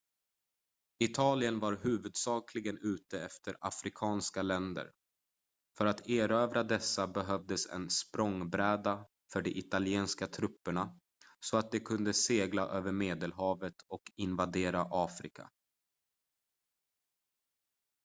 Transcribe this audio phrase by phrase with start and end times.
[1.03, 4.91] italien var huvudsakligen ute efter afrikanska länder
[5.77, 10.99] för att erövra dessa behövdes en språngbräda för de italienska trupperna
[11.39, 15.49] så att de kunde segla över medelhavet och invadera afrika